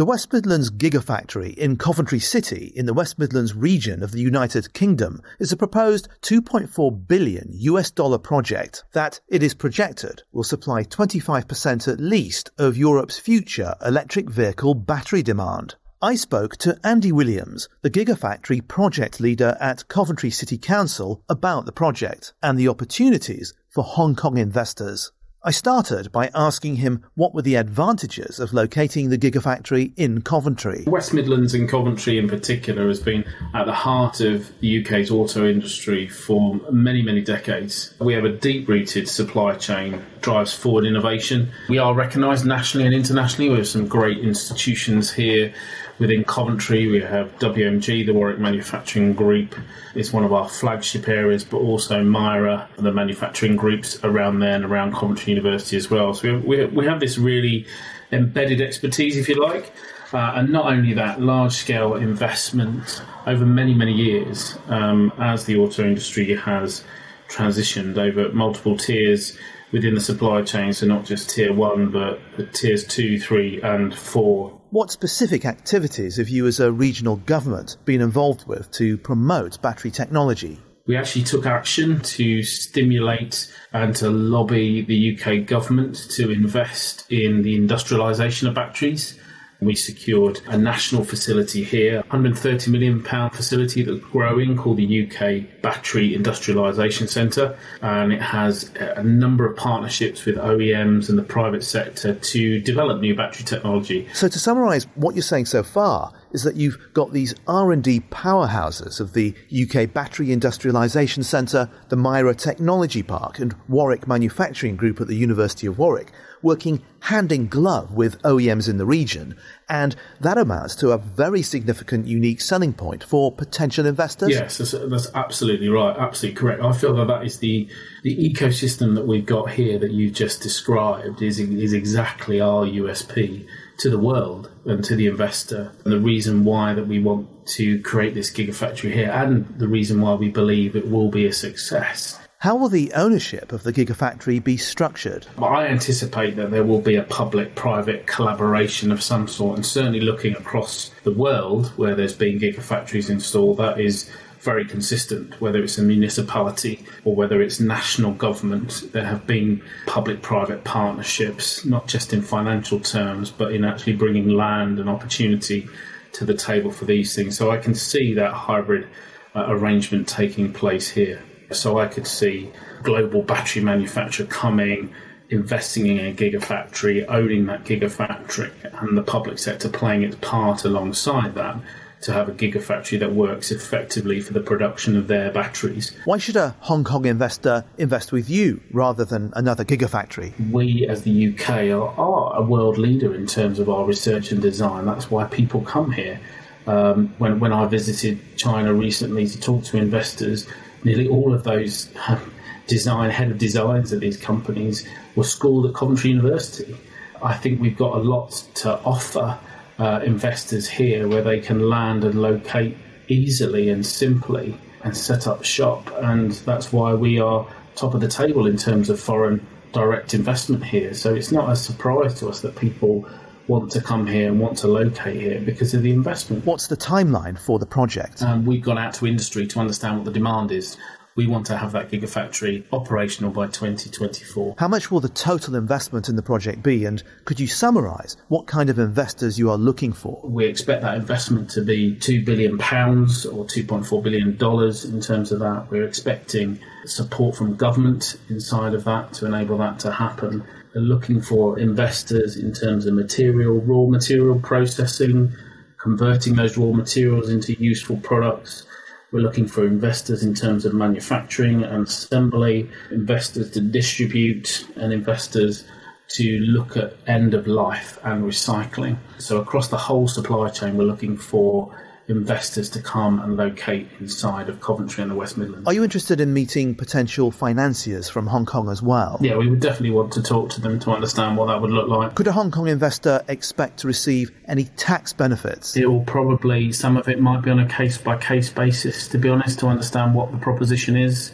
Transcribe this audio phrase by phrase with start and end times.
[0.00, 4.72] The West Midlands Gigafactory in Coventry City in the West Midlands region of the United
[4.72, 10.84] Kingdom is a proposed 2.4 billion US dollar project that it is projected will supply
[10.84, 15.74] 25% at least of Europe's future electric vehicle battery demand.
[16.00, 21.72] I spoke to Andy Williams, the Gigafactory project leader at Coventry City Council, about the
[21.72, 25.12] project and the opportunities for Hong Kong investors.
[25.42, 30.84] I started by asking him what were the advantages of locating the Gigafactory in Coventry.
[30.86, 35.48] West Midlands and Coventry in particular has been at the heart of the UK's auto
[35.48, 37.94] industry for many, many decades.
[38.00, 41.50] We have a deep rooted supply chain drives forward innovation.
[41.70, 43.48] We are recognised nationally and internationally.
[43.48, 45.54] We have some great institutions here
[46.00, 49.54] Within Coventry, we have WMG, the Warwick Manufacturing Group.
[49.94, 54.64] It's one of our flagship areas, but also MIRA, the manufacturing groups around there and
[54.64, 56.14] around Coventry University as well.
[56.14, 57.66] So we, we have this really
[58.12, 59.74] embedded expertise, if you like.
[60.10, 65.58] Uh, and not only that, large scale investment over many, many years um, as the
[65.58, 66.82] auto industry has
[67.28, 69.36] transitioned over multiple tiers
[69.70, 70.72] within the supply chain.
[70.72, 72.20] So, not just tier one, but
[72.54, 78.00] tiers two, three, and four what specific activities have you as a regional government been
[78.00, 80.60] involved with to promote battery technology?
[80.86, 87.42] We actually took action to stimulate and to lobby the UK government to invest in
[87.42, 89.18] the industrialisation of batteries.
[89.60, 96.16] We secured a national facility here, £130 million facility that's growing called the UK Battery
[96.16, 97.58] Industrialisation Centre.
[97.82, 103.00] And it has a number of partnerships with OEMs and the private sector to develop
[103.00, 104.08] new battery technology.
[104.14, 109.00] So to summarise what you're saying so far, is that you've got these R&D powerhouses
[109.00, 115.08] of the UK Battery Industrialisation Centre, the MIRA Technology Park and Warwick Manufacturing Group at
[115.08, 119.36] the University of Warwick working hand in glove with OEMs in the region.
[119.70, 124.30] And that amounts to a very significant unique selling point for potential investors.
[124.30, 125.96] Yes, that's, that's absolutely right.
[125.96, 126.60] Absolutely correct.
[126.60, 127.68] I feel that that is the,
[128.02, 133.46] the ecosystem that we've got here that you've just described is, is exactly our USP
[133.78, 137.80] to the world and to the investor and the reason why that we want to
[137.82, 142.18] create this gigafactory here and the reason why we believe it will be a success
[142.40, 145.26] how will the ownership of the Gigafactory be structured?
[145.36, 150.00] I anticipate that there will be a public private collaboration of some sort, and certainly
[150.00, 155.76] looking across the world where there's been Gigafactories installed, that is very consistent, whether it's
[155.76, 158.84] a municipality or whether it's national government.
[158.90, 164.30] There have been public private partnerships, not just in financial terms, but in actually bringing
[164.30, 165.68] land and opportunity
[166.12, 167.36] to the table for these things.
[167.36, 168.88] So I can see that hybrid
[169.34, 171.22] uh, arrangement taking place here.
[171.52, 172.50] So I could see
[172.82, 174.92] global battery manufacturer coming,
[175.28, 178.50] investing in a gigafactory, owning that gigafactory,
[178.82, 181.56] and the public sector playing its part alongside that
[182.02, 185.94] to have a gigafactory that works effectively for the production of their batteries.
[186.04, 190.32] Why should a Hong Kong investor invest with you rather than another gigafactory?
[190.50, 194.40] We, as the UK, are, are a world leader in terms of our research and
[194.40, 194.86] design.
[194.86, 196.20] That's why people come here.
[196.66, 200.46] Um, when, when I visited China recently to talk to investors,
[200.84, 202.32] nearly all of those um,
[202.66, 204.86] design head of designs at these companies
[205.16, 206.76] were schooled at Coventry University.
[207.22, 209.38] I think we've got a lot to offer
[209.78, 212.76] uh, investors here where they can land and locate
[213.08, 215.90] easily and simply and set up shop.
[216.00, 220.64] And that's why we are top of the table in terms of foreign direct investment
[220.64, 220.94] here.
[220.94, 223.08] So it's not a surprise to us that people
[223.50, 226.46] want to come here and want to locate here because of the investment.
[226.46, 228.22] What's the timeline for the project?
[228.22, 230.76] Um, we've gone out to industry to understand what the demand is.
[231.16, 234.56] We want to have that gigafactory operational by 2024.
[234.58, 236.84] How much will the total investment in the project be?
[236.84, 240.20] And could you summarise what kind of investors you are looking for?
[240.24, 245.66] We expect that investment to be £2 billion or $2.4 billion in terms of that.
[245.70, 250.44] We're expecting support from government inside of that to enable that to happen
[250.74, 255.32] We're looking for investors in terms of material, raw material processing,
[255.78, 258.64] converting those raw materials into useful products.
[259.12, 265.64] We're looking for investors in terms of manufacturing and assembly, investors to distribute, and investors
[266.10, 268.98] to look at end of life and recycling.
[269.18, 271.74] So, across the whole supply chain, we're looking for
[272.10, 275.66] investors to come and locate inside of Coventry and the West Midlands.
[275.66, 279.18] Are you interested in meeting potential financiers from Hong Kong as well?
[279.20, 281.88] Yeah, we would definitely want to talk to them to understand what that would look
[281.88, 282.14] like.
[282.14, 285.76] Could a Hong Kong investor expect to receive any tax benefits?
[285.76, 289.18] It will probably, some of it might be on a case by case basis, to
[289.18, 291.32] be honest, to understand what the proposition is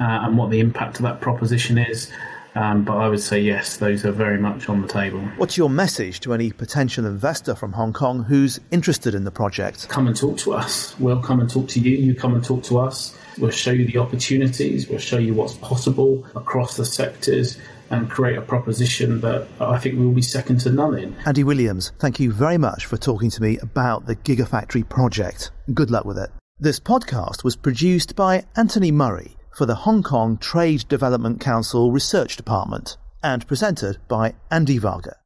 [0.00, 2.10] uh, and what the impact of that proposition is.
[2.56, 5.20] Um, but I would say yes, those are very much on the table.
[5.36, 9.88] What's your message to any potential investor from Hong Kong who's interested in the project?
[9.90, 10.98] Come and talk to us.
[10.98, 11.96] We'll come and talk to you.
[11.96, 13.16] You come and talk to us.
[13.38, 14.88] We'll show you the opportunities.
[14.88, 17.58] We'll show you what's possible across the sectors
[17.90, 21.14] and create a proposition that I think we will be second to none in.
[21.26, 25.50] Andy Williams, thank you very much for talking to me about the Gigafactory project.
[25.74, 26.30] Good luck with it.
[26.58, 32.36] This podcast was produced by Anthony Murray for the Hong Kong Trade Development Council Research
[32.36, 35.16] Department and presented by Andy Varga.